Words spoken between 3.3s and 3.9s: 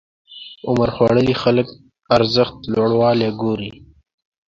ګوري.